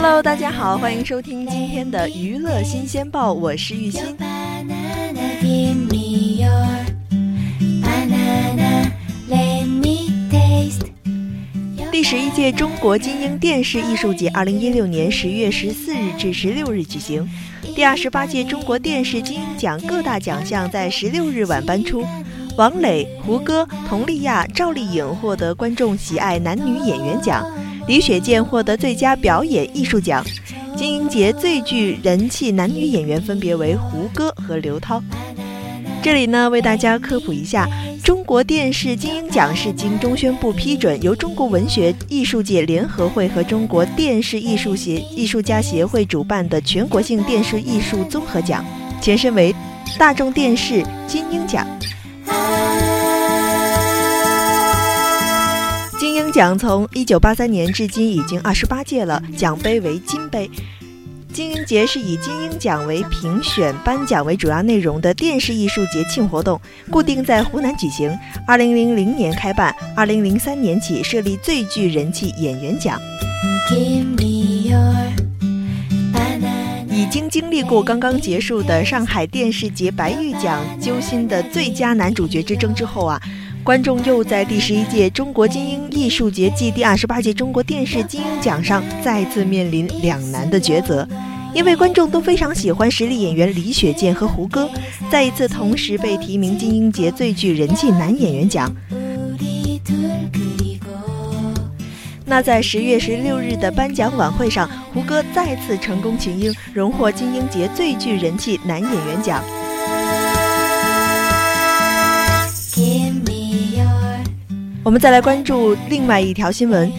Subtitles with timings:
[0.00, 4.00] Hello，大家好，欢迎收听今天的娱乐新鲜报，我是玉欣。
[11.90, 17.28] 第十一届中国金鹰电视艺术节，二零一六年十月十四日至十六日举行。
[17.74, 22.06] 第二十八届中国电视金鹰奖各大奖项在十六日晚颁出。
[22.56, 27.44] 王磊、胡歌、佟丽娅、赵丽颖获得观众喜爱男女演员奖，
[27.88, 30.22] 李雪健获得最佳表演艺术奖。
[30.76, 35.02] 金鹰节最具人气男女演员分别为胡歌和刘涛。
[36.02, 37.66] 这里呢，为大家科普一下，
[38.04, 48.62] 中国电视金鹰奖是经中宣部批准，由中国文学艺术界联合会和中国电视艺术协艺术家协会主办的全国性电视艺术综合奖，
[49.00, 49.54] 前身为
[49.98, 51.66] 大众电视金鹰奖。
[56.28, 60.50] 金鹰奖从一九八三年至今已经二十八届了，奖杯为金杯。
[61.32, 68.14] 金鹰节是以金鹰奖为评选、颁奖为主要内容的电视艺术节庆活动，固定在湖南举行。
[68.46, 73.00] 二零零零年开办，二零零三年起设立最具人气演员奖。
[76.90, 83.18] 已经经历过刚刚结束的上海电视节白玉奖揪心的最佳男主角之争之后啊，
[83.68, 91.06] 观众又在第十一届中国金鹰艺术节暨第二十八届中国电视金鹰奖上再次面临两难的抉择，
[91.52, 94.70] 因为观众都非常喜欢实力演员李雪健和胡歌，
[95.10, 98.74] 再一次同时被提名金鹰节最具人气男演员奖。
[102.24, 109.44] 那在十月十六日的颁奖晚会上，胡歌再次成功群英，荣获金鹰节最具人气男演员奖。
[114.84, 116.90] 我们再来关注另外一条新闻：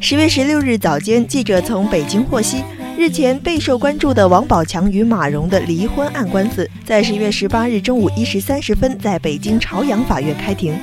[0.00, 2.62] 十月十六日早间，记者从北京获悉，
[2.98, 10.74] 日前备受关注的王宝强与马蓉的离婚案官司，在十月十八日中午一时三十分，在北京朝阳法院开庭。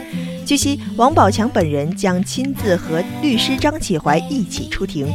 [0.46, 5.08] 据悉，王宝强本人将亲自和律师张启怀一起出庭。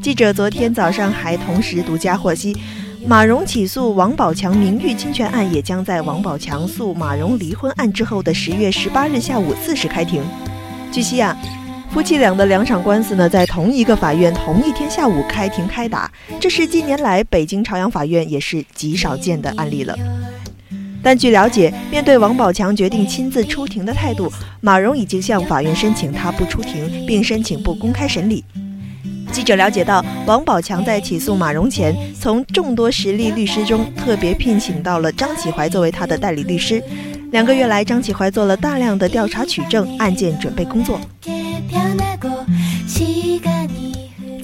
[0.00, 2.54] 记者昨天早上还同时独家获悉，
[3.06, 10.22] 马蓉起诉王宝强名誉侵权案也将在王宝强诉马蓉离婚案之后的十月十八日下午四时开庭。
[10.90, 11.36] 据悉啊，
[11.90, 16.10] 夫妻俩的两场官司呢，在同一个法院同一天下午开庭开打，
[16.40, 19.94] 这是近年来北京朝阳法院也是极少见的案例了。
[21.02, 24.32] 但据了解，面对王宝强决定亲自出庭的态度，
[24.62, 28.42] 马蓉已经向法院申请他不出庭，并申请不公开审理。
[29.34, 36.80] 记者了解到，王宝强在起诉马蓉前，从众多实力律师中特别聘请到了张启怀作为他的代理律师。
[37.32, 41.00] 两个月来，张启怀做了大量的调查取证、案件准备工作。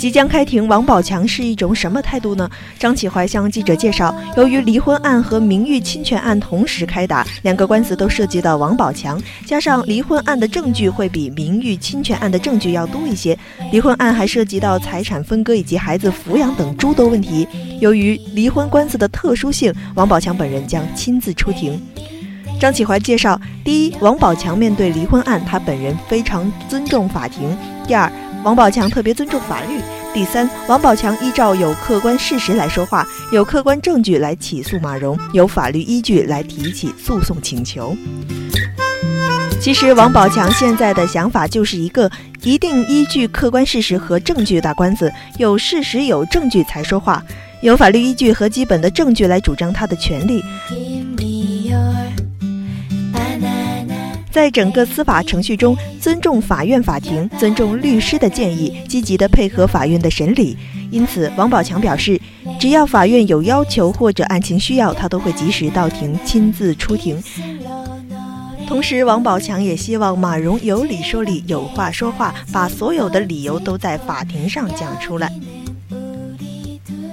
[0.00, 2.50] 即将开庭，王宝强是一种什么态度呢？
[2.78, 13.38] 张启怀向记者介绍，由于离婚案和名誉侵权案同时开打，两个官司都涉及到王宝强，加上离婚案的证据会比名誉侵权案的证据要多一些，
[13.71, 17.47] 离婚案还涉及到财产分割以及孩子抚养等诸多问题。
[17.78, 21.78] 由于离婚官司的特殊性，王宝强本人将亲自出庭。
[22.59, 27.50] 张启怀介绍，第一，王宝强面对离婚案，他本人非常尊重法庭；
[27.87, 28.11] 第二，
[28.42, 29.80] 王宝强特别尊重法律。
[30.12, 37.96] 第三，王宝强依照有客观事实来说话，有客观证据来起诉马蓉，有法律依据来提起诉讼请求。
[39.60, 42.10] 其实，王宝强现在的想法就是一个
[42.42, 47.22] 一定依据客观事实和证据打官司，有事实有证据才说话，
[47.60, 50.43] 有法律依据和基本的证据来主张他的权利。
[54.31, 60.56] 在整个司法程序中，尊重法院法庭，尊重律师的建议，积极的配合法院的审理。
[60.91, 62.21] 因此，王宝强表示，
[62.59, 67.23] 只要法院有要求或者案情需要，他都会及时到庭亲自出庭。
[68.67, 75.32] 同时，王宝强也希望马蓉有理说理，有话说话，把所有的理由都在法庭上讲出来。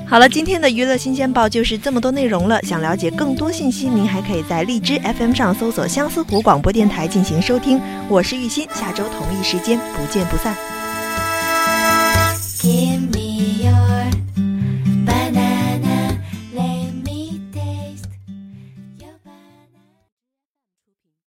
[0.10, 2.62] 好了，今天的娱乐新鲜报就是这么多内容了。
[2.62, 7.78] 想了解更多信息，您还可以在荔枝 FM 上搜索相思湖广播电台进行收听。
[8.08, 10.77] 我是玉鑫，下周同一时间不见不散。